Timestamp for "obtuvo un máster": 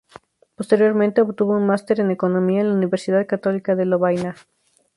1.21-1.99